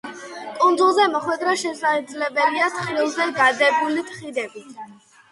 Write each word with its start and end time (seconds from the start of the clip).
კუნძულზე 0.61 1.03
მოხვედრა 1.15 1.51
შესაძლებელია 1.63 2.69
თხრილზე 2.77 3.27
გადებული 3.41 4.07
ხიდებით. 4.09 4.81